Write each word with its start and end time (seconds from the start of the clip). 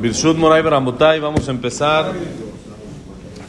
Birshut 0.00 0.36
Moray 0.36 0.62
vamos 1.20 1.48
a 1.48 1.50
empezar. 1.50 2.12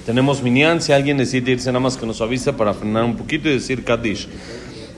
Tenemos 0.06 0.42
Minyan, 0.42 0.82
si 0.82 0.94
alguien 0.94 1.18
necesita 1.18 1.52
irse 1.52 1.70
nada 1.70 1.80
más 1.80 1.98
que 1.98 2.06
nos 2.06 2.22
avise 2.22 2.54
para 2.54 2.74
frenar 2.74 3.04
un 3.04 3.16
poquito 3.16 3.50
y 3.50 3.54
decir 3.54 3.84
Kaddish. 3.84 4.28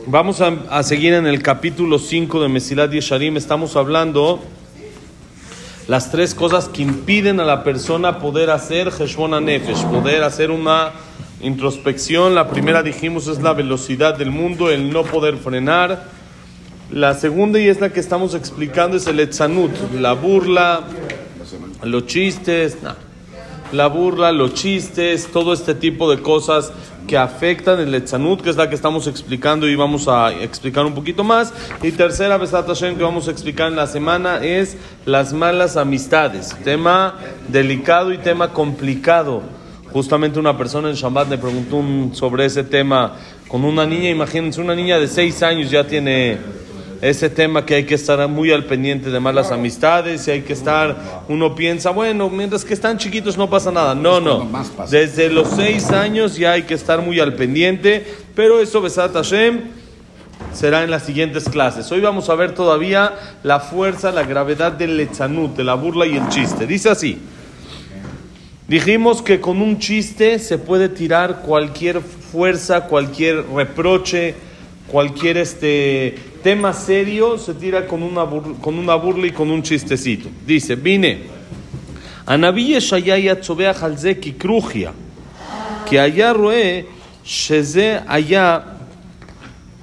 Vamos 0.06 0.42
a, 0.42 0.54
a 0.70 0.84
seguir 0.84 1.14
en 1.14 1.26
el 1.26 1.42
capítulo 1.42 2.00
5 2.00 2.42
de 2.42 2.50
Mesilat 2.50 2.92
Yesharim. 2.92 3.38
Estamos 3.38 3.76
hablando 3.76 4.40
las 5.88 6.12
tres 6.12 6.36
cosas 6.36 6.70
que 6.70 6.84
impiden 6.84 7.40
a 7.40 7.46
la 7.46 7.64
persona 7.64 8.20
poder 8.20 8.52
hacer 8.52 8.90
Heshbon 8.90 9.44
Nefesh, 9.44 9.86
poder 9.86 10.24
hacer 10.24 10.52
una 10.52 10.92
introspección. 11.42 12.36
La 12.36 12.50
primera 12.50 12.84
dijimos 12.84 13.28
es 13.28 13.42
la 13.42 13.54
velocidad 13.54 14.18
del 14.18 14.30
mundo, 14.30 14.70
el 14.70 14.92
no 14.92 15.04
poder 15.04 15.38
frenar. 15.38 16.04
La 16.92 17.14
segunda, 17.14 17.60
y 17.60 17.68
es 17.68 17.82
la 17.82 17.92
que 17.92 18.00
estamos 18.00 18.34
explicando, 18.34 18.98
es 18.98 19.06
el 19.08 19.20
etzanut, 19.20 19.72
la 19.94 20.14
burla, 20.14 20.82
los 21.84 22.06
chistes, 22.08 22.78
la 23.72 23.88
burla, 23.88 24.32
los 24.32 24.54
chistes, 24.54 25.28
todo 25.32 25.54
este 25.54 25.76
tipo 25.76 26.10
de 26.10 26.22
cosas 26.22 26.72
que 27.08 27.18
afectan 27.18 27.80
el 27.80 27.94
etzanut, 27.96 28.42
que 28.42 28.50
es 28.52 28.56
la 28.56 28.70
que 28.70 28.76
estamos 28.76 29.08
explicando 29.08 29.68
y 29.68 29.76
vamos 29.76 30.08
a 30.08 30.32
explicar 30.32 30.86
un 30.86 30.94
poquito 30.94 31.24
más. 31.24 31.54
Y 31.82 31.92
tercera, 31.92 32.38
Besat 32.38 32.68
Hashem, 32.68 32.98
que 32.98 33.04
vamos 33.04 33.28
a 33.28 33.32
explicar 33.32 33.68
en 33.68 33.76
la 33.76 33.88
semana, 33.88 34.44
es 34.44 34.78
las 35.06 35.34
malas 35.34 35.76
amistades. 35.78 36.56
Tema 36.64 37.16
delicado 37.48 38.14
y 38.14 38.18
tema 38.20 38.54
complicado. 38.54 39.42
Justamente 39.92 40.38
una 40.40 40.56
persona 40.56 40.90
en 40.90 40.96
Shabbat 40.96 41.30
me 41.30 41.38
preguntó 41.40 41.78
un- 41.78 42.12
sobre 42.14 42.46
ese 42.46 42.64
tema 42.64 43.16
con 43.48 43.64
una 43.66 43.88
niña, 43.88 44.10
imagínense, 44.12 44.62
una 44.62 44.76
niña 44.76 45.00
de 45.00 45.08
seis 45.08 45.42
años 45.42 45.72
ya 45.72 45.88
tiene 45.88 46.38
ese 47.02 47.30
tema 47.30 47.66
que 47.66 47.76
hay 47.76 47.86
que 47.86 47.96
estar 47.96 48.28
muy 48.28 48.52
al 48.52 48.66
pendiente 48.66 49.10
de 49.10 49.20
malas 49.20 49.52
amistades 49.52 50.28
y 50.28 50.32
hay 50.32 50.42
que 50.42 50.54
estar, 50.54 51.24
uno 51.30 51.56
piensa, 51.56 51.92
bueno, 51.92 52.30
mientras 52.30 52.66
que 52.66 52.74
están 52.74 52.98
chiquitos 52.98 53.38
no 53.38 53.50
pasa 53.50 53.72
nada. 53.72 53.96
No, 53.96 54.20
no. 54.20 54.50
Desde 54.90 55.30
los 55.30 55.50
seis 55.50 55.92
años 55.92 56.36
ya 56.36 56.54
hay 56.54 56.64
que 56.64 56.74
estar 56.74 57.02
muy 57.02 57.20
al 57.20 57.36
pendiente, 57.36 58.06
pero 58.36 58.60
eso, 58.60 58.82
Besat 58.82 59.14
Hashem, 59.14 59.62
será 60.54 60.84
en 60.84 60.92
las 60.92 61.04
siguientes 61.04 61.48
clases. 61.48 61.90
Hoy 61.92 62.02
vamos 62.02 62.30
a 62.30 62.36
ver 62.36 62.54
todavía 62.54 63.14
la 63.44 63.60
fuerza, 63.60 64.12
la 64.12 64.24
gravedad 64.24 64.74
del 64.74 64.98
lechanut, 64.98 65.56
de 65.56 65.64
la 65.64 65.76
burla 65.76 66.06
y 66.06 66.18
el 66.18 66.28
chiste. 66.30 66.68
Dice 66.68 66.90
así. 66.90 67.20
Dijimos 68.68 69.24
que 69.24 69.40
con 69.40 69.64
un 69.64 69.80
chiste 69.80 70.38
se 70.38 70.60
puede 70.60 70.90
tirar 70.90 71.42
cualquier 71.42 72.02
fuerza, 72.02 72.82
cualquier 72.82 73.44
reproche, 73.48 74.36
cualquier 74.88 75.38
este 75.38 76.16
tema 76.43 76.73
serio, 76.73 77.39
se 77.39 77.55
tira 77.55 77.87
con 77.87 78.03
una, 78.03 78.25
bur- 78.25 78.57
con 78.61 78.79
una 78.79 78.95
burla 78.97 79.27
y 79.27 79.31
con 79.31 79.51
un 79.51 79.63
chistecito. 79.63 80.29
Dice, 80.47 80.75
vine. 80.75 81.17
הנביא 82.27 82.77
ישעיה 82.77 83.15
היה 83.15 83.35
צווח 83.35 83.83
על 83.85 83.97
זה 83.97 84.13
ככרוכיה, 84.15 84.91
כי 85.87 86.01
היה 86.01 86.33
רואה 86.33 86.81
שזה 87.25 87.99
היה 88.09 88.59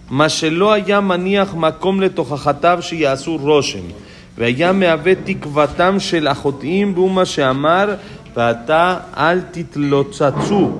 מה 0.09 0.29
שלא 0.29 0.73
היה 0.73 0.99
מניח 0.99 1.55
מקום 1.55 2.01
לתוכחתיו 2.01 2.77
שיעשו 2.81 3.37
רושם, 3.41 3.79
והיה 4.37 4.71
מהווה 4.71 5.13
תקוותם 5.23 5.99
של 5.99 6.27
החוטאים, 6.27 6.93
והוא 6.95 7.11
מה 7.11 7.25
שאמר, 7.25 7.95
ועתה 8.35 8.97
אל 9.17 9.41
תתלוצצו, 9.51 10.71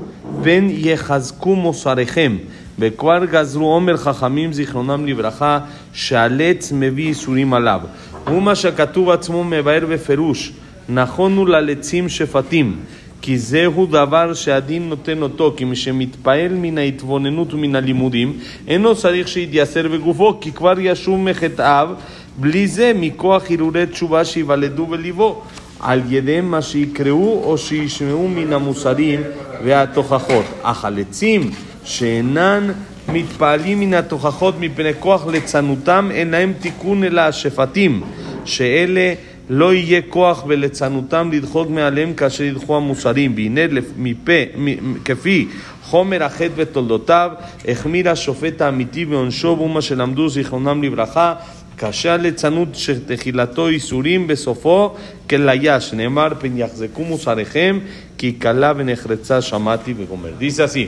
פן 0.44 0.68
יחזקו 0.70 1.56
מוסריכם. 1.56 2.38
וכבר 2.80 3.26
גזרו 3.26 3.66
עומר 3.66 3.98
חכמים 3.98 4.54
זיכרונם 4.54 5.06
לברכה, 5.06 5.60
שהלץ 5.94 6.72
מביא 6.76 7.08
ייסורים 7.08 7.54
עליו. 7.54 7.82
הוא 8.28 8.42
מה 8.42 8.56
שכתוב 8.56 9.10
עצמו 9.10 9.44
מבאר 9.44 9.86
בפירוש, 9.90 10.52
נכון 10.90 11.38
הוא 11.38 11.48
ללצים 11.48 12.10
שפטים. 12.10 12.80
כי 13.22 13.38
זהו 13.38 13.86
דבר 13.86 14.34
שהדין 14.34 14.90
נותן 14.90 15.22
אותו, 15.22 15.54
כי 15.58 15.66
מי 15.66 15.76
שמתפעל 15.76 16.54
מן 16.54 16.78
ההתבוננות 16.78 17.54
ומן 17.54 17.76
הלימודים, 17.76 18.38
אינו 18.68 18.96
צריך 18.96 19.28
שיתייסר 19.28 19.88
בגופו, 19.88 20.40
כי 20.42 20.52
כבר 20.52 20.80
ישוב 20.80 21.20
מחטאיו, 21.20 21.90
בלי 22.38 22.68
זה 22.68 22.92
מכוח 22.96 23.44
הרהורי 23.52 23.86
תשובה 23.86 24.26
שיוולדו 24.26 24.86
בליבו, 24.86 25.42
על 25.80 26.02
ידי 26.10 26.42
מה 26.42 26.62
שיקראו 26.62 27.44
או 27.44 27.58
שישמעו 27.58 28.28
מן 28.28 28.54
המוסרים 28.54 29.22
והתוכחות. 29.64 30.46
אך 30.62 30.86
הלצים 30.86 31.52
שאינן 31.86 32.72
מתפעלים 33.10 33.80
מן 33.80 33.94
התוכחות 33.94 34.56
מפני 34.60 34.92
כוח 35.00 35.28
ליצנותם, 35.28 36.10
אין 36.12 36.32
להם 36.32 36.54
תיקון 36.60 37.04
אלא 37.04 37.22
השפטים, 37.22 38.04
שאלה 38.46 39.14
לא 39.50 39.74
יהיה 39.74 40.02
כוח 40.10 40.44
בליצנותם 40.44 41.30
לדחות 41.34 41.70
מעליהם 41.70 42.14
כאשר 42.14 42.44
ידחו 42.44 42.78
המוסרים, 42.78 43.34
והנה 43.36 43.68
לפ- 43.68 43.94
מפה, 43.98 44.32
מ- 44.58 44.92
מ- 44.92 44.98
כפי 45.06 45.48
חומר 45.84 46.24
החטא 46.24 46.52
ותולדותיו, 46.56 47.32
החמיר 47.68 48.10
השופט 48.10 48.62
האמיתי 48.62 49.06
ועונשו, 49.06 49.56
והוא 49.58 49.70
מה 49.70 49.82
שלמדו 49.82 50.30
זיכרונם 50.30 50.84
לברכה, 50.84 51.34
קשה 51.76 52.14
הליצנות 52.14 52.68
שתחילתו 52.74 53.70
ייסורים 53.70 54.28
בסופו 54.28 54.96
כליה, 55.30 55.82
שנאמר 55.82 56.28
פן 56.40 56.58
יחזקו 56.58 57.04
מוסריכם, 57.04 57.80
כי 58.18 58.32
קלה 58.32 58.74
ונחרצה 58.78 59.42
שמעתי 59.42 59.94
וגומר. 59.98 60.30
Dice 60.40 60.62
así. 60.72 60.88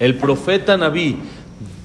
El 0.00 0.16
profeta 0.16 0.76
Naví, 0.76 1.16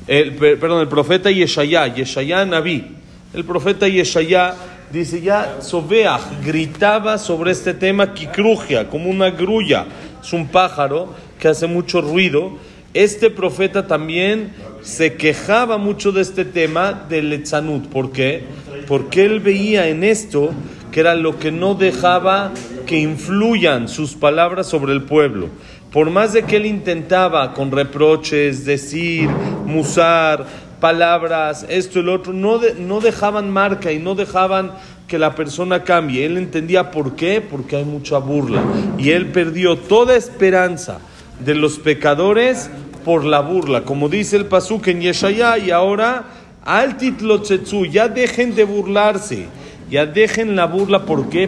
el, 0.08 0.34
per- 0.36 0.60
perdón, 0.60 0.82
el 0.82 0.88
profeta 0.88 1.30
Yeshayá, 1.30 1.94
Yeshayá 1.94 2.46
Naví, 2.46 2.96
el 3.34 3.44
profeta 3.44 3.88
Yeshayá 3.88 4.56
dice 4.92 5.20
ya, 5.22 5.58
Sobeach 5.60 6.22
gritaba 6.44 7.18
sobre 7.18 7.52
este 7.52 7.74
tema 7.74 8.14
Kikrugia, 8.14 8.88
como 8.90 9.10
una 9.10 9.30
grulla, 9.30 9.86
es 10.24 10.32
un 10.32 10.48
pájaro 10.48 11.14
que 11.38 11.50
hace 11.50 11.68
mucho 11.68 12.02
ruido. 12.02 12.54
Este 12.94 13.30
profeta 13.30 13.88
también 13.88 14.54
se 14.82 15.16
quejaba 15.16 15.78
mucho 15.78 16.14
de 16.14 16.22
este 16.22 16.46
tema 16.46 16.94
del 16.94 17.30
Letzanut. 17.30 17.88
¿Por 17.88 18.14
qué? 18.14 18.44
Porque 18.88 19.26
él 19.26 19.42
veía 19.42 19.90
en 19.90 20.06
esto 20.06 20.52
que 20.94 21.02
era 21.02 21.14
lo 21.14 21.38
que 21.38 21.52
no 21.52 21.76
dejaba 21.76 22.54
que 22.86 22.98
influyan 22.98 23.90
sus 23.90 24.14
palabras 24.14 24.68
sobre 24.68 24.94
el 24.94 25.02
pueblo. 25.02 25.50
Por 25.96 26.10
más 26.10 26.34
de 26.34 26.44
que 26.44 26.58
él 26.58 26.66
intentaba 26.66 27.54
con 27.54 27.72
reproches, 27.72 28.66
decir, 28.66 29.30
musar, 29.66 30.46
palabras, 30.82 31.66
esto 31.70 32.00
y 32.00 32.04
lo 32.04 32.16
otro, 32.16 32.34
no, 32.34 32.60
no 32.78 33.00
dejaban 33.00 33.50
marca 33.50 33.94
y 33.94 34.00
no 34.00 34.14
dejaban 34.14 34.74
que 35.08 35.18
la 35.18 35.36
persona 35.36 35.86
cambie. 35.86 36.26
Él 36.26 36.38
entendía 36.38 36.92
por 36.92 37.16
qué, 37.16 37.40
porque 37.40 37.78
hay 37.78 37.86
mucha 37.86 38.18
burla. 38.18 38.62
Y 38.98 39.12
él 39.12 39.28
perdió 39.28 39.78
toda 39.78 40.18
esperanza 40.18 41.00
de 41.40 41.56
los 41.56 41.80
pecadores 41.80 42.70
por 43.06 43.24
la 43.24 43.40
burla. 43.40 43.84
Como 43.84 44.10
dice 44.10 44.36
el 44.36 44.48
Pasuk 44.48 44.90
en 44.90 45.00
Yeshaya, 45.00 45.58
y 45.58 45.72
ahora, 45.72 46.26
al 46.66 46.98
ya 47.90 48.10
dejen 48.10 48.54
de 48.54 48.66
burlarse, 48.66 49.46
ya 49.90 50.06
dejen 50.06 50.58
la 50.58 50.66
burla, 50.66 51.06
¿por 51.06 51.30
qué? 51.30 51.48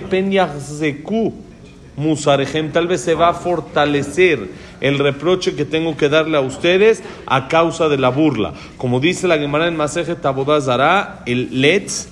Musarejem, 1.97 2.71
tal 2.71 2.85
vez 2.87 3.01
se 3.01 3.15
va 3.15 3.29
a 3.29 3.33
fortalecer 3.33 4.51
el 4.81 4.99
reproche 4.99 5.55
que 5.55 5.65
tengo 5.65 5.97
que 5.97 6.09
darle 6.09 6.37
a 6.37 6.41
ustedes 6.41 7.01
a 7.25 7.47
causa 7.47 7.89
de 7.89 7.97
la 7.97 8.09
burla. 8.09 8.53
Como 8.77 8.99
dice 8.99 9.27
la 9.27 9.39
Gemara 9.39 9.67
en 9.67 9.75
Maseje 9.75 10.13
Tabodazara, 10.13 11.23
el 11.25 11.59
letz, 11.59 12.09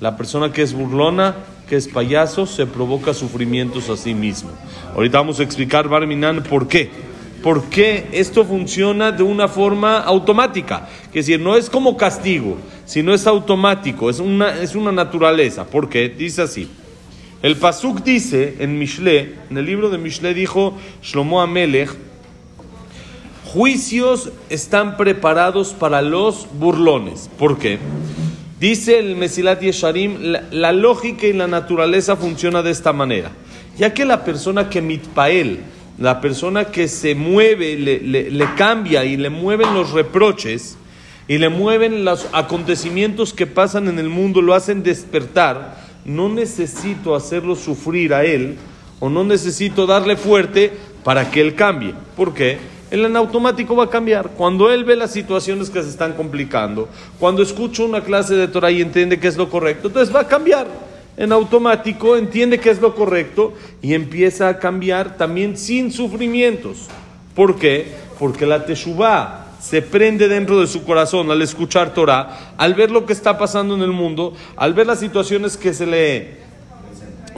la 0.00 0.16
persona 0.16 0.54
que 0.54 0.62
es 0.62 0.72
burlona, 0.72 1.36
que 1.68 1.76
es 1.76 1.86
payaso, 1.86 2.46
se 2.46 2.64
provoca 2.64 3.12
sufrimientos 3.12 3.90
a 3.90 3.98
sí 3.98 4.14
mismo. 4.14 4.48
Ahorita 4.94 5.18
vamos 5.18 5.38
a 5.38 5.42
explicar, 5.42 5.86
Barminan, 5.86 6.42
por 6.42 6.66
qué. 6.66 6.90
¿Por 7.42 7.64
qué 7.64 8.08
esto 8.12 8.42
funciona 8.46 9.12
de 9.12 9.22
una 9.22 9.48
forma 9.48 9.98
automática? 9.98 10.88
Que 11.12 11.18
decir, 11.18 11.38
no 11.38 11.56
es 11.56 11.68
como 11.68 11.98
castigo, 11.98 12.56
sino 12.86 13.12
es 13.12 13.26
automático, 13.26 14.08
es 14.08 14.18
una, 14.18 14.58
es 14.62 14.74
una 14.74 14.92
naturaleza. 14.92 15.66
¿Por 15.66 15.90
qué? 15.90 16.08
Dice 16.08 16.40
así. 16.40 16.70
El 17.42 17.56
Pasuk 17.56 18.02
dice 18.02 18.56
en 18.60 18.78
Mishle, 18.78 19.34
en 19.50 19.58
el 19.58 19.66
libro 19.66 19.90
de 19.90 19.98
Mishle 19.98 20.34
dijo 20.34 20.76
Shlomo 21.02 21.40
Amelech, 21.40 21.90
juicios 23.44 24.30
están 24.48 24.96
preparados 24.96 25.72
para 25.72 26.02
los 26.02 26.48
burlones. 26.58 27.30
¿Por 27.38 27.58
qué? 27.58 27.78
Dice 28.58 28.98
el 28.98 29.16
Mesilat 29.16 29.60
Yesharim, 29.60 30.16
la, 30.20 30.44
la 30.50 30.72
lógica 30.72 31.26
y 31.26 31.32
la 31.32 31.46
naturaleza 31.46 32.16
funciona 32.16 32.62
de 32.62 32.70
esta 32.70 32.92
manera. 32.92 33.30
Ya 33.78 33.92
que 33.92 34.06
la 34.06 34.24
persona 34.24 34.70
que 34.70 34.80
mitpael, 34.80 35.60
la 35.98 36.20
persona 36.20 36.66
que 36.66 36.88
se 36.88 37.14
mueve, 37.14 37.76
le, 37.76 38.54
cambia 38.56 39.04
y 39.04 39.16
le 39.16 39.30
mueven 39.30 39.74
los 39.74 39.92
reproches 39.92 40.76
y 41.28 41.38
le 41.38 41.48
mueven 41.48 42.04
los 42.04 42.28
acontecimientos 42.32 43.32
que 43.32 43.46
pasan 43.46 43.88
en 43.88 43.98
el 43.98 44.08
mundo, 44.08 44.42
lo 44.42 44.54
hacen 44.54 44.82
despertar, 44.82 45.85
no 46.06 46.28
necesito 46.28 47.14
hacerlo 47.14 47.56
sufrir 47.56 48.14
a 48.14 48.24
él 48.24 48.56
o 49.00 49.08
no 49.08 49.24
necesito 49.24 49.86
darle 49.86 50.16
fuerte 50.16 50.72
para 51.04 51.30
que 51.30 51.40
él 51.40 51.54
cambie. 51.54 51.94
¿Por 52.16 52.32
qué? 52.32 52.58
Él 52.90 53.04
en 53.04 53.16
automático 53.16 53.74
va 53.74 53.84
a 53.84 53.90
cambiar. 53.90 54.30
Cuando 54.36 54.70
él 54.70 54.84
ve 54.84 54.94
las 54.94 55.12
situaciones 55.12 55.68
que 55.68 55.82
se 55.82 55.88
están 55.88 56.12
complicando, 56.12 56.88
cuando 57.18 57.42
escucha 57.42 57.82
una 57.82 58.02
clase 58.02 58.36
de 58.36 58.48
Torah 58.48 58.70
y 58.70 58.80
entiende 58.80 59.18
que 59.18 59.26
es 59.26 59.36
lo 59.36 59.50
correcto, 59.50 59.88
entonces 59.88 60.14
va 60.14 60.20
a 60.20 60.28
cambiar. 60.28 60.66
en 61.18 61.32
automático 61.32 62.16
entiende 62.16 62.60
que 62.60 62.68
es 62.68 62.78
lo 62.80 62.94
correcto 62.94 63.54
y 63.80 63.94
empieza 63.94 64.48
a 64.48 64.58
cambiar 64.58 65.16
también 65.16 65.56
sin 65.56 65.90
sufrimientos. 65.90 66.88
¿Por 67.34 67.56
qué? 67.56 67.86
Porque 68.18 68.44
la 68.44 68.66
Teshuvah 68.66 69.45
se 69.66 69.82
prende 69.82 70.28
dentro 70.28 70.60
de 70.60 70.68
su 70.68 70.84
corazón 70.84 71.28
al 71.28 71.42
escuchar 71.42 71.92
Torah, 71.92 72.54
al 72.56 72.74
ver 72.74 72.92
lo 72.92 73.04
que 73.04 73.12
está 73.12 73.36
pasando 73.36 73.74
en 73.74 73.82
el 73.82 73.90
mundo, 73.90 74.32
al 74.54 74.74
ver 74.74 74.86
las 74.86 75.00
situaciones 75.00 75.56
que 75.56 75.74
se 75.74 75.86
le 75.86 76.36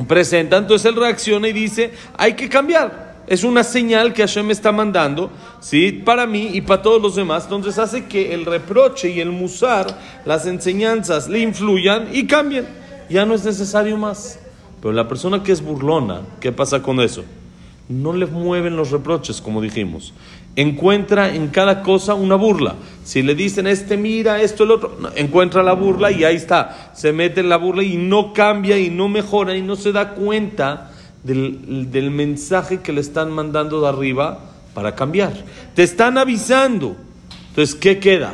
presentan, 0.07 0.65
entonces 0.65 0.85
él 0.85 0.97
reacciona 0.97 1.49
y 1.49 1.55
dice, 1.55 1.91
hay 2.19 2.35
que 2.35 2.51
cambiar. 2.51 3.17
Es 3.27 3.45
una 3.45 3.65
señal 3.65 4.13
que 4.13 4.21
Hashem 4.21 4.51
está 4.51 4.73
mandando, 4.73 5.31
¿sí? 5.61 5.91
Para 5.91 6.27
mí 6.27 6.51
y 6.53 6.61
para 6.61 6.83
todos 6.83 7.01
los 7.01 7.17
demás. 7.17 7.45
Entonces 7.45 7.79
hace 7.79 8.05
que 8.05 8.35
el 8.35 8.45
reproche 8.45 9.09
y 9.09 9.21
el 9.21 9.31
musar, 9.31 9.87
las 10.27 10.45
enseñanzas, 10.45 11.31
le 11.31 11.39
influyan 11.39 12.09
y 12.13 12.27
cambien. 12.27 12.67
Ya 13.09 13.25
no 13.25 13.33
es 13.33 13.43
necesario 13.43 13.97
más. 13.97 14.39
Pero 14.83 14.93
la 14.93 15.09
persona 15.09 15.43
que 15.43 15.53
es 15.53 15.63
burlona, 15.63 16.21
¿qué 16.41 16.53
pasa 16.53 16.83
con 16.83 17.01
eso? 17.01 17.25
No 17.89 18.13
le 18.13 18.27
mueven 18.27 18.77
los 18.77 18.91
reproches, 18.91 19.41
como 19.41 19.63
dijimos 19.63 20.13
encuentra 20.59 21.33
en 21.33 21.49
cada 21.49 21.85
cosa 21.85 22.15
una 22.15 22.35
burla. 22.35 22.75
Si 23.05 23.23
le 23.23 23.37
dicen 23.37 23.69
este 23.69 23.97
mira, 23.97 24.43
esto, 24.43 24.65
el 24.65 24.73
otro, 24.73 24.99
encuentra 25.15 25.63
la 25.63 25.73
burla 25.73 26.11
y 26.11 26.25
ahí 26.25 26.35
está. 26.35 26.91
Se 26.95 27.13
mete 27.13 27.41
en 27.41 27.49
la 27.49 27.59
burla 27.59 27.85
y 27.85 27.97
no 27.97 28.33
cambia 28.33 28.77
y 28.77 28.91
no 28.91 29.09
mejora 29.09 29.57
y 29.57 29.63
no 29.63 29.77
se 29.77 29.93
da 29.93 30.15
cuenta 30.15 30.91
del, 31.23 31.93
del 31.93 32.11
mensaje 32.11 32.81
que 32.81 32.93
le 32.93 33.01
están 33.01 33.31
mandando 33.31 33.81
de 33.81 33.89
arriba 33.89 34.41
para 34.75 34.97
cambiar. 34.97 35.33
Te 35.77 35.85
están 35.85 36.19
avisando. 36.19 36.97
Entonces, 37.51 37.77
¿qué 37.77 38.01
queda? 38.01 38.33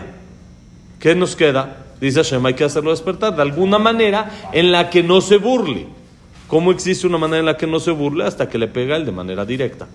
¿Qué 0.99 1.15
nos 1.15 1.37
queda? 1.37 1.85
Dice 2.01 2.23
Hashem, 2.23 2.47
hay 2.47 2.55
que 2.55 2.65
hacerlo 2.65 2.91
despertar 2.91 3.37
de 3.37 3.43
alguna 3.43 3.79
manera 3.79 4.49
en 4.55 4.73
la 4.73 4.89
que 4.89 5.03
no 5.03 5.21
se 5.21 5.37
burle. 5.37 5.89
¿Cómo 6.47 6.71
existe 6.71 7.07
una 7.07 7.19
manera 7.19 7.41
en 7.41 7.47
la 7.47 7.57
que 7.57 7.67
no 7.67 7.81
se 7.81 7.91
burle? 7.91 8.25
Hasta 8.25 8.49
que 8.49 8.59
le 8.59 8.69
pega 8.69 8.97
él 8.97 9.05
de 9.05 9.13
manera 9.13 9.45
directa. 9.45 9.87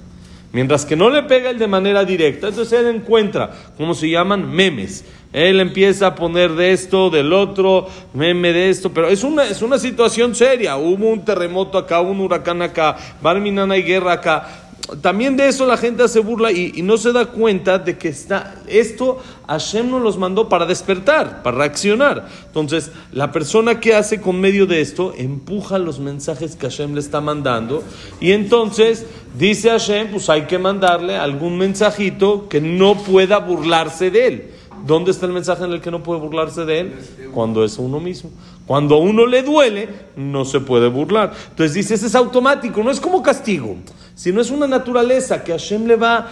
Mientras 0.52 0.84
que 0.84 0.96
no 0.96 1.12
le 1.12 1.24
pega 1.24 1.52
él 1.52 1.60
de 1.60 1.68
manera 1.68 2.04
directa, 2.04 2.48
entonces 2.48 2.80
él 2.80 2.88
encuentra, 2.88 3.52
¿cómo 3.78 3.94
se 3.94 4.10
llaman? 4.10 4.50
Memes. 4.50 5.06
Él 5.32 5.60
empieza 5.60 6.08
a 6.08 6.16
poner 6.16 6.54
de 6.54 6.72
esto, 6.72 7.12
del 7.12 7.34
otro, 7.34 7.88
meme 8.16 8.52
de 8.52 8.72
esto, 8.72 8.92
pero 8.92 9.10
es 9.10 9.24
una, 9.24 9.46
es 9.46 9.62
una 9.62 9.78
situación 9.78 10.34
seria. 10.34 10.76
Hubo 10.78 11.08
un 11.10 11.24
terremoto 11.24 11.78
acá, 11.78 12.02
un 12.02 12.20
huracán 12.20 12.64
acá, 12.64 12.98
Barminana 13.22 13.78
y 13.78 13.84
guerra 13.84 14.14
acá 14.14 14.59
también 15.02 15.38
de 15.38 15.48
eso 15.48 15.66
la 15.66 15.78
gente 15.78 16.08
se 16.08 16.20
burla 16.20 16.52
y, 16.52 16.82
no 16.82 16.98
se 16.98 17.12
da 17.12 17.28
cuenta 17.28 17.78
de 17.78 17.98
que 17.98 18.10
está, 18.10 18.56
esto 18.68 19.20
Hashem 19.48 19.90
nos 19.90 20.02
los 20.02 20.18
mandó 20.18 20.50
para 20.50 20.66
despertar, 20.66 21.44
para 21.44 21.58
reaccionar. 21.58 22.28
Entonces, 22.48 22.92
la 23.12 23.32
persona 23.32 23.80
que 23.80 23.96
hace 23.96 24.20
con 24.20 24.40
medio 24.42 24.66
de 24.66 24.82
esto 24.82 25.14
empuja 25.16 25.78
los 25.78 26.00
mensajes 26.00 26.56
que 26.56 26.68
Hashem 26.68 26.94
le 26.94 27.00
está 27.00 27.22
mandando 27.22 27.84
y 28.20 28.32
entonces 28.32 29.06
dice 29.38 29.70
Hashem, 29.70 30.12
pues 30.12 30.30
hay 30.30 30.44
que 30.44 30.58
mandarle 30.58 31.18
algún 31.18 31.58
mensajito 31.58 32.50
que 32.50 32.60
no 32.60 32.96
pueda 32.96 33.38
burlarse 33.38 34.10
de 34.10 34.28
él. 34.28 34.52
¿Dónde 34.86 35.12
está 35.12 35.26
el 35.26 35.34
mensaje 35.34 35.66
en 35.66 35.74
el 35.74 35.82
que 35.82 35.92
no 35.92 36.02
puede 36.02 36.22
burlarse 36.22 36.66
de 36.66 36.80
él? 36.80 36.94
Cuando 37.34 37.64
es 37.64 37.78
uno 37.78 38.00
mismo. 38.00 38.32
Cuando 38.66 38.96
a 38.96 39.00
uno 39.00 39.26
le 39.26 39.44
duele, 39.44 39.90
no 40.16 40.46
se 40.46 40.62
puede 40.62 40.88
burlar. 40.88 41.34
Entonces 41.50 41.74
dice, 41.74 41.96
ese 41.96 42.08
es 42.08 42.16
automático, 42.16 42.82
no 42.82 42.90
es 42.90 43.00
como 43.00 43.22
castigo 43.22 43.76
sino 44.20 44.42
es 44.42 44.52
una 44.52 44.68
naturaleza 44.68 45.46
que 45.46 45.54
Hashem 45.54 45.88
le 45.88 45.96
va... 45.96 46.28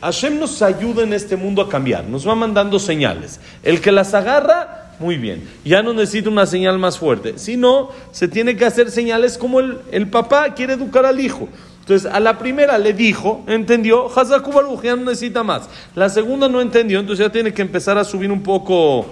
Hashem 0.00 0.40
nos 0.40 0.60
ayuda 0.62 1.04
en 1.04 1.12
este 1.12 1.36
mundo 1.36 1.62
a 1.62 1.68
cambiar, 1.68 2.04
nos 2.04 2.26
va 2.26 2.34
mandando 2.34 2.80
señales. 2.80 3.38
El 3.62 3.80
que 3.80 3.92
las 3.92 4.14
agarra, 4.14 4.94
muy 4.98 5.16
bien, 5.16 5.48
ya 5.64 5.80
no 5.80 5.92
necesita 5.92 6.28
una 6.28 6.44
señal 6.44 6.80
más 6.80 6.98
fuerte, 6.98 7.38
sino 7.38 7.90
se 8.10 8.26
tiene 8.26 8.56
que 8.56 8.64
hacer 8.64 8.90
señales 8.90 9.38
como 9.38 9.60
el, 9.60 9.78
el 9.92 10.10
papá 10.10 10.54
quiere 10.54 10.72
educar 10.72 11.06
al 11.06 11.20
hijo. 11.20 11.48
Entonces, 11.78 12.10
a 12.12 12.18
la 12.18 12.36
primera 12.36 12.76
le 12.78 12.94
dijo, 12.94 13.44
entendió, 13.46 14.08
Hazaku 14.08 14.82
ya 14.82 14.96
no 14.96 15.04
necesita 15.04 15.44
más. 15.44 15.70
La 15.94 16.08
segunda 16.08 16.48
no 16.48 16.60
entendió, 16.60 16.98
entonces 16.98 17.24
ya 17.24 17.30
tiene 17.30 17.54
que 17.54 17.62
empezar 17.62 17.96
a 17.96 18.02
subir 18.02 18.32
un 18.32 18.42
poco 18.42 19.06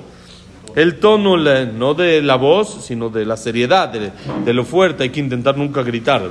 el 0.79 1.01
tono 1.01 1.37
no 1.37 1.95
de 1.95 2.23
la 2.23 2.37
voz, 2.37 2.85
sino 2.85 3.11
de 3.11 3.27
la 3.27 3.37
seriedad, 3.37 3.93
de, 3.93 4.55
lo 4.55 4.65
fuerte. 4.65 5.03
Hay 5.03 5.11
que 5.11 5.19
intentar 5.19 5.59
nunca 5.59 5.83
gritar, 5.83 6.23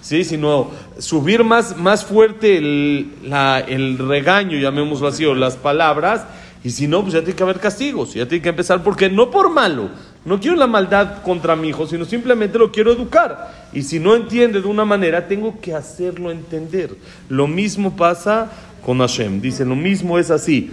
¿sí? 0.00 0.24
sino 0.24 0.70
subir 0.98 1.44
más, 1.44 1.76
más 1.76 2.04
fuerte 2.04 2.56
el, 2.58 3.12
el 3.68 3.98
regaño, 3.98 4.58
llamémoslo 4.58 5.06
así, 5.06 5.24
o 5.24 5.32
las 5.32 5.56
palabras. 5.56 6.24
Y 6.64 6.70
si 6.70 6.88
no, 6.88 7.02
pues 7.02 7.14
ya 7.14 7.20
tiene 7.20 7.36
que 7.36 7.42
haber 7.44 7.60
castigos, 7.60 8.14
ya 8.14 8.26
tiene 8.26 8.42
que 8.42 8.48
empezar, 8.48 8.82
porque 8.82 9.08
no 9.08 9.30
por 9.30 9.48
malo, 9.48 9.90
no 10.24 10.40
quiero 10.40 10.56
la 10.56 10.66
maldad 10.66 11.22
contra 11.22 11.54
mi 11.54 11.68
hijo, 11.68 11.86
sino 11.86 12.04
simplemente 12.04 12.58
lo 12.58 12.72
quiero 12.72 12.90
educar. 12.90 13.68
Y 13.72 13.84
si 13.84 14.00
no 14.00 14.16
entiende 14.16 14.60
de 14.60 14.66
una 14.66 14.84
manera, 14.84 15.28
tengo 15.28 15.60
que 15.60 15.72
hacerlo 15.72 16.32
entender. 16.32 16.96
Lo 17.28 17.46
mismo 17.46 17.94
pasa 17.94 18.50
con 18.84 18.98
Hashem. 18.98 19.40
Dice, 19.40 19.64
lo 19.64 19.76
mismo 19.76 20.18
es 20.18 20.32
así. 20.32 20.72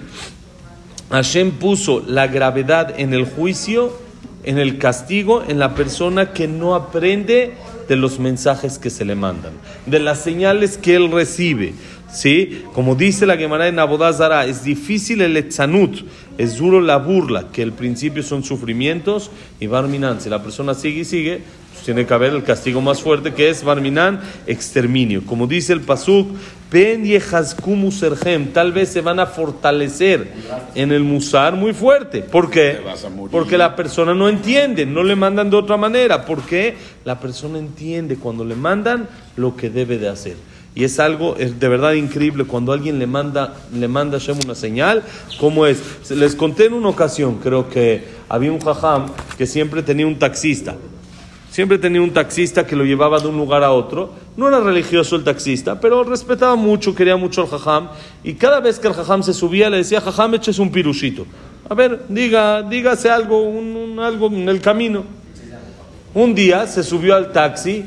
Hashem 1.13 1.51
puso 1.51 2.03
la 2.07 2.25
gravedad 2.25 2.99
en 2.99 3.13
el 3.13 3.25
juicio, 3.25 3.95
en 4.43 4.57
el 4.57 4.79
castigo, 4.79 5.43
en 5.47 5.59
la 5.59 5.75
persona 5.75 6.33
que 6.33 6.47
no 6.47 6.73
aprende 6.73 7.53
de 7.87 7.95
los 7.95 8.17
mensajes 8.17 8.79
que 8.79 8.89
se 8.89 9.05
le 9.05 9.13
mandan, 9.13 9.53
de 9.85 9.99
las 9.99 10.21
señales 10.21 10.79
que 10.79 10.95
él 10.95 11.11
recibe. 11.11 11.75
¿Sí? 12.13 12.63
Como 12.73 12.93
dice 12.95 13.25
la 13.25 13.37
Gemara 13.37 13.67
en 13.67 13.79
Abodazara, 13.79 14.45
es 14.45 14.63
difícil 14.63 15.21
el 15.21 15.35
etzanut, 15.35 16.05
es 16.37 16.57
duro 16.57 16.79
la 16.79 16.97
burla, 16.97 17.47
que 17.51 17.63
el 17.63 17.73
principio 17.73 18.21
son 18.21 18.43
sufrimientos 18.43 19.31
y 19.59 19.65
barminan. 19.65 20.21
Si 20.21 20.29
la 20.29 20.43
persona 20.43 20.75
sigue 20.75 21.01
y 21.01 21.05
sigue, 21.05 21.41
pues 21.73 21.83
tiene 21.85 22.05
que 22.05 22.13
haber 22.13 22.33
el 22.33 22.43
castigo 22.43 22.81
más 22.81 23.01
fuerte 23.01 23.33
que 23.33 23.49
es 23.49 23.63
barminan, 23.63 24.21
exterminio. 24.45 25.25
Como 25.25 25.47
dice 25.47 25.73
el 25.73 25.81
Pasuk, 25.81 26.27
Ben 26.73 27.03
sergem, 27.91 28.47
tal 28.51 28.71
vez 28.71 28.89
se 28.89 29.01
van 29.01 29.19
a 29.19 29.27
fortalecer 29.27 30.31
en 30.73 30.91
el 30.91 31.03
musar 31.03 31.55
muy 31.55 31.71
fuerte. 31.71 32.21
¿Por 32.21 32.49
qué? 32.49 32.79
Porque 33.29 33.59
la 33.59 33.75
persona 33.75 34.15
no 34.15 34.27
entiende, 34.27 34.83
no 34.85 35.03
le 35.03 35.15
mandan 35.15 35.51
de 35.51 35.57
otra 35.57 35.77
manera. 35.77 36.25
Porque 36.25 36.75
la 37.05 37.19
persona 37.19 37.59
entiende 37.59 38.15
cuando 38.15 38.43
le 38.43 38.55
mandan 38.55 39.07
lo 39.35 39.55
que 39.55 39.69
debe 39.69 39.99
de 39.99 40.09
hacer. 40.09 40.35
Y 40.75 40.83
es 40.83 40.99
algo 40.99 41.35
de 41.35 41.67
verdad 41.67 41.93
increíble 41.93 42.45
cuando 42.45 42.71
alguien 42.71 42.97
le 42.97 43.05
manda, 43.05 43.55
le 43.73 43.87
manda 43.87 44.17
a 44.17 44.31
una 44.43 44.55
señal, 44.55 45.03
¿cómo 45.39 45.67
es? 45.67 46.09
Les 46.09 46.35
conté 46.35 46.65
en 46.65 46.73
una 46.73 46.89
ocasión, 46.89 47.39
creo 47.43 47.69
que 47.69 48.05
había 48.27 48.51
un 48.51 48.59
jajam 48.59 49.05
que 49.37 49.45
siempre 49.45 49.83
tenía 49.83 50.07
un 50.07 50.17
taxista. 50.17 50.75
Siempre 51.51 51.77
tenía 51.77 52.01
un 52.01 52.09
taxista 52.09 52.65
que 52.65 52.75
lo 52.75 52.83
llevaba 52.83 53.19
de 53.19 53.27
un 53.27 53.37
lugar 53.37 53.63
a 53.63 53.71
otro. 53.71 54.11
No 54.35 54.47
era 54.47 54.59
religioso 54.59 55.15
el 55.15 55.23
taxista, 55.23 55.79
pero 55.79 56.03
respetaba 56.03 56.55
mucho, 56.55 56.95
quería 56.95 57.15
mucho 57.15 57.41
al 57.41 57.47
jajam. 57.47 57.89
Y 58.23 58.33
cada 58.33 58.59
vez 58.59 58.79
que 58.79 58.87
el 58.87 58.95
jajam 58.95 59.21
se 59.21 59.35
subía, 59.35 59.69
le 59.69 59.77
decía, 59.77 60.01
jajam, 60.01 60.33
eches 60.33 60.57
un 60.57 60.71
pirushito. 60.71 61.27
A 61.69 61.75
ver, 61.75 62.05
diga, 62.09 62.63
dígase 62.63 63.11
algo, 63.11 63.43
un, 63.43 63.99
algo 63.99 64.27
en 64.27 64.49
el 64.49 64.61
camino. 64.61 65.03
Un 66.15 66.33
día 66.33 66.65
se 66.65 66.81
subió 66.81 67.15
al 67.15 67.31
taxi 67.31 67.85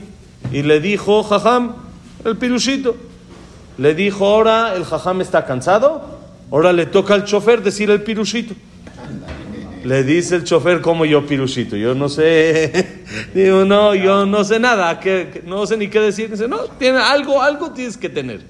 y 0.52 0.62
le 0.62 0.78
dijo, 0.78 1.24
jajam, 1.24 1.74
el 2.30 2.36
pirushito. 2.36 2.96
Le 3.78 3.94
dijo, 3.94 4.26
ahora 4.26 4.74
el 4.74 4.84
jajam 4.84 5.20
está 5.20 5.44
cansado, 5.44 6.18
ahora 6.50 6.72
le 6.72 6.86
toca 6.86 7.14
al 7.14 7.24
chofer 7.24 7.62
decir 7.62 7.90
el 7.90 8.02
pirushito. 8.02 8.54
Le 9.84 10.02
dice 10.02 10.36
el 10.36 10.44
chofer 10.44 10.80
como 10.80 11.04
yo 11.04 11.24
pirushito. 11.26 11.76
Yo 11.76 11.94
no 11.94 12.08
sé. 12.08 13.04
Digo, 13.34 13.64
no, 13.64 13.94
yo 13.94 14.26
no 14.26 14.42
sé 14.42 14.58
nada. 14.58 14.98
Que, 14.98 15.42
no 15.46 15.64
sé 15.64 15.76
ni 15.76 15.86
qué 15.86 16.00
decir. 16.00 16.28
Dice, 16.28 16.48
no, 16.48 16.64
tiene 16.78 16.98
algo, 16.98 17.40
algo 17.40 17.70
tienes 17.70 17.96
que 17.96 18.08
tener. 18.08 18.40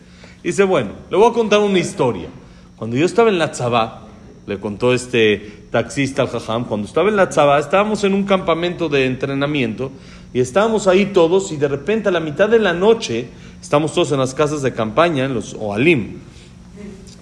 Dice, 0.42 0.64
bueno, 0.64 0.92
le 1.10 1.16
voy 1.18 1.30
a 1.30 1.34
contar 1.34 1.58
una 1.60 1.78
historia. 1.78 2.28
Cuando 2.76 2.96
yo 2.96 3.04
estaba 3.04 3.28
en 3.28 3.38
la 3.38 3.50
Tzabá, 3.50 4.06
le 4.46 4.58
contó 4.58 4.94
este 4.94 5.64
taxista 5.70 6.22
al 6.22 6.28
jajam, 6.28 6.64
cuando 6.64 6.86
estaba 6.86 7.08
en 7.10 7.16
la 7.16 7.28
Tzabá, 7.28 7.58
estábamos 7.58 8.02
en 8.04 8.14
un 8.14 8.24
campamento 8.24 8.88
de 8.88 9.04
entrenamiento 9.04 9.90
y 10.32 10.40
estábamos 10.40 10.86
ahí 10.86 11.06
todos 11.06 11.52
y 11.52 11.56
de 11.56 11.68
repente 11.68 12.08
a 12.08 12.12
la 12.12 12.20
mitad 12.20 12.48
de 12.48 12.58
la 12.58 12.72
noche, 12.72 13.28
estamos 13.60 13.92
todos 13.94 14.12
en 14.12 14.18
las 14.18 14.34
casas 14.34 14.62
de 14.62 14.72
campaña, 14.72 15.24
en 15.24 15.34
los 15.34 15.54
Oalim, 15.54 16.18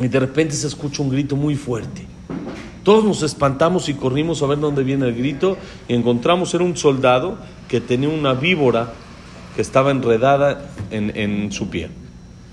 y 0.01 0.09
de 0.09 0.21
repente 0.21 0.55
se 0.55 0.67
escucha 0.67 1.03
un 1.03 1.11
grito 1.11 1.37
muy 1.37 1.55
fuerte. 1.55 2.07
Todos 2.83 3.05
nos 3.05 3.23
espantamos 3.23 3.89
y 3.89 3.95
corrimos 3.95 4.43
a 4.43 4.47
ver 4.47 4.59
dónde 4.59 4.83
viene 4.85 5.07
el 5.07 5.15
grito 5.15 5.57
y 5.89 5.95
encontramos 5.95 6.53
era 6.53 6.65
un 6.65 6.77
soldado 6.77 7.39
que 7.69 7.81
tenía 7.81 8.11
una 8.11 8.35
víbora 8.35 8.93
que 9.57 9.63
estaba 9.63 9.91
enredada 9.91 10.71
en, 10.91 11.51
su 11.51 11.71
pierna. 11.71 11.97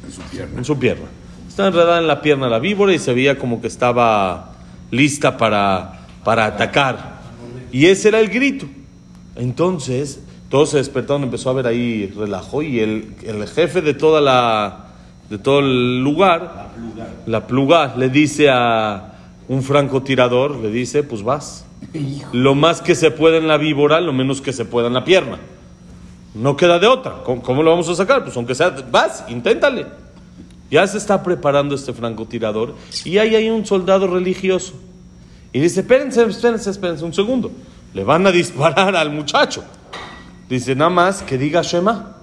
En 0.06 0.14
su 0.14 0.22
pierna. 0.22 0.58
En 0.58 0.66
su 0.66 0.80
pierna. 0.80 1.06
Estaba 1.50 1.68
enredada 1.68 2.00
en 2.00 2.08
la 2.08 2.22
pierna 2.22 2.48
la 2.48 2.60
víbora 2.60 2.94
y 2.94 3.00
se 3.00 3.14
veía 3.14 3.38
como 3.38 3.60
que 3.60 3.68
estaba 3.68 4.54
lista 4.90 5.38
para, 5.38 6.08
para 6.24 6.46
atacar. 6.46 7.20
Y 7.74 7.88
ese 7.88 8.08
era 8.08 8.20
el 8.20 8.30
grito. 8.30 8.68
Entonces, 9.36 10.22
todos 10.52 10.70
se 10.70 10.78
despertaron, 10.78 11.24
empezó 11.24 11.50
a 11.50 11.54
ver 11.54 11.66
ahí 11.66 12.14
relajo 12.16 12.62
y 12.62 12.80
el, 12.80 13.16
el 13.24 13.48
jefe 13.48 13.82
de 13.82 13.96
toda 13.96 14.22
la 14.22 14.86
de 15.32 15.38
todo 15.38 15.60
el 15.60 16.04
lugar, 16.04 16.72
la 17.26 17.48
pluga, 17.48 17.96
le 17.96 18.10
dice 18.10 18.50
a, 18.50 19.12
un 19.48 19.64
francotirador 19.64 20.58
le 20.58 20.70
dice, 20.70 21.04
pues 21.04 21.24
vas, 21.24 21.66
Lo 22.32 22.56
más 22.56 22.82
que 22.82 22.96
se 22.96 23.12
puede 23.12 23.38
en 23.38 23.48
la 23.48 23.58
víbora, 23.58 24.00
lo 24.00 24.14
menos 24.14 24.42
que 24.42 24.54
se 24.54 24.66
pueda 24.66 24.88
en 24.88 24.94
la 24.94 25.04
pierna. 25.04 25.40
No 26.34 26.56
queda 26.56 26.80
de 26.80 26.88
otra. 26.88 27.24
¿Cómo, 27.26 27.42
cómo 27.42 27.62
lo 27.64 27.72
vamos 27.72 27.90
a 27.90 27.96
sacar? 27.96 28.24
Pues 28.24 28.36
aunque 28.38 28.56
sea, 28.56 28.70
vas, 28.92 29.26
inténtale. 29.28 29.88
Ya 30.70 30.88
se 30.88 30.98
está 30.98 31.22
preparando 31.22 31.76
este 31.76 31.92
francotirador 31.92 32.76
y 33.04 33.18
ahí 33.18 33.36
hay 33.36 33.50
un 33.50 33.66
soldado 33.66 34.08
religioso. 34.08 34.74
Y 35.52 35.60
dice, 35.60 35.82
espérense, 35.82 36.24
espérense, 36.24 36.70
espérense 36.70 37.04
un 37.04 37.14
segundo. 37.14 37.52
Le 37.94 38.06
van 38.06 38.26
a 38.28 38.32
disparar 38.32 38.96
al 38.96 39.12
muchacho. 39.12 39.66
Dice, 40.52 40.76
nada 40.76 40.90
más 40.90 41.24
que 41.24 41.38
diga 41.38 41.62
Shema. 41.62 42.18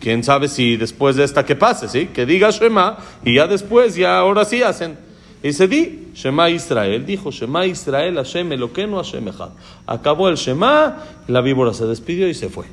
Quién 0.00 0.24
sabe 0.24 0.48
si 0.48 0.76
después 0.76 1.14
de 1.14 1.22
esta 1.22 1.46
que 1.46 1.54
pase, 1.54 1.88
¿sí? 1.88 2.06
Que 2.06 2.26
diga 2.26 2.50
Shema 2.50 2.98
y 3.24 3.36
ya 3.36 3.46
después, 3.46 3.94
ya 3.94 4.18
ahora 4.18 4.44
sí 4.44 4.60
hacen. 4.64 4.98
Dice, 5.40 5.68
di 5.68 6.08
Shema 6.14 6.50
Israel. 6.50 7.06
Dijo 7.06 7.30
Shema 7.30 7.64
Israel, 7.66 8.16
Hashem 8.16 8.50
Eloqueno, 8.52 8.96
Hashem 8.96 9.28
Echad. 9.28 9.50
Acabó 9.86 10.28
el 10.28 10.34
Shema, 10.34 10.96
la 11.28 11.40
víbora 11.42 11.72
se 11.72 11.86
despidió 11.86 12.28
y 12.28 12.34
se 12.34 12.48
fue. 12.48 12.64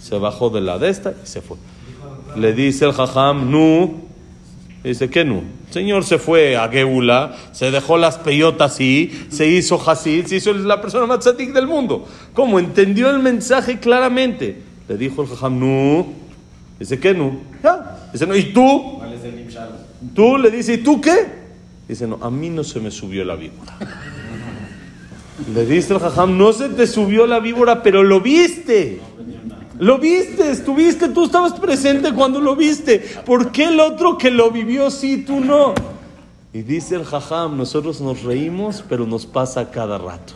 Se 0.00 0.16
bajó 0.18 0.48
de 0.48 0.62
la 0.62 0.78
de 0.78 0.88
esta 0.88 1.12
y 1.22 1.26
se 1.26 1.42
fue. 1.42 1.58
Le 2.36 2.54
dice 2.54 2.86
el 2.86 2.92
Jajam, 2.94 3.50
nu. 3.50 4.03
Dice, 4.84 5.08
¿qué 5.08 5.24
nu? 5.24 5.42
El 5.68 5.72
señor 5.72 6.04
se 6.04 6.18
fue 6.18 6.58
a 6.58 6.68
Geula, 6.68 7.34
se 7.52 7.70
dejó 7.70 7.96
las 7.96 8.18
peyotas 8.18 8.78
y 8.82 9.10
se 9.30 9.46
hizo 9.46 9.80
Hasid, 9.80 10.26
se 10.26 10.36
hizo 10.36 10.52
la 10.52 10.82
persona 10.82 11.06
más 11.06 11.20
tzadik 11.20 11.54
del 11.54 11.66
mundo. 11.66 12.06
¿Cómo? 12.34 12.58
Entendió 12.58 13.08
el 13.08 13.18
mensaje 13.20 13.80
claramente. 13.80 14.60
Le 14.86 14.98
dijo 14.98 15.22
el 15.22 15.28
Jajam, 15.28 15.58
nu. 15.58 16.12
Dice, 16.78 17.00
¿qué 17.00 17.14
nu? 17.14 17.40
Ya. 17.62 18.10
Dice, 18.12 18.26
no, 18.26 18.36
¿y 18.36 18.52
tú? 18.52 19.00
Tú 20.14 20.36
le 20.36 20.50
dice, 20.50 20.74
¿y 20.74 20.78
tú 20.78 21.00
qué? 21.00 21.28
Dice, 21.88 22.06
no, 22.06 22.18
a 22.20 22.30
mí 22.30 22.50
no 22.50 22.62
se 22.62 22.78
me 22.78 22.90
subió 22.90 23.24
la 23.24 23.36
víbora. 23.36 23.78
Le 25.52 25.66
dice 25.66 25.94
el 25.94 25.98
Jajam, 25.98 26.38
no 26.38 26.52
se 26.52 26.68
te 26.68 26.86
subió 26.86 27.26
la 27.26 27.40
víbora, 27.40 27.82
pero 27.82 28.02
lo 28.02 28.20
viste. 28.20 29.00
Lo 29.78 29.98
viste, 29.98 30.50
estuviste, 30.50 31.08
tú 31.08 31.24
estabas 31.24 31.54
presente 31.54 32.12
cuando 32.12 32.40
lo 32.40 32.54
viste. 32.54 33.00
¿Por 33.26 33.50
qué 33.50 33.64
el 33.64 33.80
otro 33.80 34.16
que 34.16 34.30
lo 34.30 34.50
vivió 34.50 34.90
sí, 34.90 35.24
tú 35.26 35.40
no? 35.40 35.74
Y 36.52 36.62
dice 36.62 36.94
el 36.94 37.04
Jajam, 37.04 37.56
nosotros 37.56 38.00
nos 38.00 38.22
reímos, 38.22 38.84
pero 38.88 39.06
nos 39.06 39.26
pasa 39.26 39.70
cada 39.70 39.98
rato. 39.98 40.34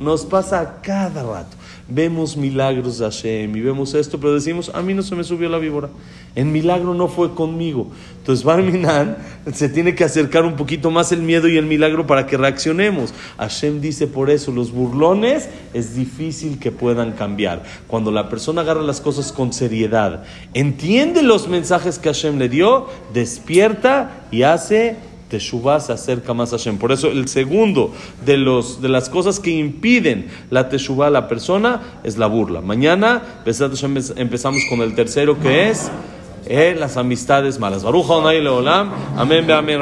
Nos 0.00 0.24
pasa 0.24 0.80
cada 0.82 1.22
rato. 1.22 1.56
Vemos 1.86 2.34
milagros 2.38 2.98
de 2.98 3.04
Hashem 3.04 3.54
y 3.54 3.60
vemos 3.60 3.92
esto, 3.92 4.18
pero 4.18 4.32
decimos, 4.32 4.70
a 4.72 4.80
mí 4.80 4.94
no 4.94 5.02
se 5.02 5.14
me 5.14 5.22
subió 5.22 5.50
la 5.50 5.58
víbora. 5.58 5.90
El 6.34 6.46
milagro 6.46 6.94
no 6.94 7.08
fue 7.08 7.34
conmigo. 7.34 7.88
Entonces 8.18 8.42
Barminan 8.42 9.18
se 9.52 9.68
tiene 9.68 9.94
que 9.94 10.02
acercar 10.02 10.46
un 10.46 10.56
poquito 10.56 10.90
más 10.90 11.12
el 11.12 11.20
miedo 11.20 11.46
y 11.46 11.58
el 11.58 11.66
milagro 11.66 12.06
para 12.06 12.26
que 12.26 12.38
reaccionemos. 12.38 13.12
Hashem 13.36 13.82
dice 13.82 14.06
por 14.06 14.30
eso, 14.30 14.50
los 14.50 14.72
burlones 14.72 15.50
es 15.74 15.94
difícil 15.94 16.58
que 16.58 16.72
puedan 16.72 17.12
cambiar. 17.12 17.62
Cuando 17.86 18.10
la 18.10 18.30
persona 18.30 18.62
agarra 18.62 18.82
las 18.82 19.02
cosas 19.02 19.30
con 19.30 19.52
seriedad, 19.52 20.24
entiende 20.54 21.22
los 21.22 21.48
mensajes 21.48 21.98
que 21.98 22.08
Hashem 22.08 22.38
le 22.38 22.48
dio, 22.48 22.86
despierta 23.12 24.26
y 24.30 24.42
hace 24.44 24.96
Teshuvah 25.34 25.80
se 25.80 25.92
acerca 25.92 26.32
más 26.32 26.52
a 26.52 26.58
Hashem. 26.58 26.78
Por 26.78 26.92
eso 26.92 27.08
el 27.08 27.26
segundo 27.26 27.92
de, 28.24 28.36
los, 28.36 28.80
de 28.80 28.88
las 28.88 29.08
cosas 29.08 29.40
que 29.40 29.50
impiden 29.50 30.28
la 30.50 30.68
Teshuvah 30.68 31.08
a 31.08 31.10
la 31.10 31.26
persona 31.26 32.00
es 32.04 32.16
la 32.18 32.26
burla. 32.26 32.60
Mañana 32.60 33.42
empezamos 33.44 34.62
con 34.68 34.80
el 34.80 34.94
tercero 34.94 35.40
que 35.40 35.70
es 35.70 35.90
eh, 36.46 36.76
las 36.78 36.96
amistades 36.96 37.58
malas. 37.58 37.82
Baruch 37.82 38.06
Leolam. 38.24 38.92
Amén, 39.16 39.50
amén. 39.50 39.80